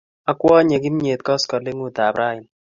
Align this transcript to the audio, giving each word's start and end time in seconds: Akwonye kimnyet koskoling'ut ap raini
Akwonye 0.31 0.75
kimnyet 0.83 1.21
koskoling'ut 1.25 1.97
ap 2.05 2.15
raini 2.19 2.47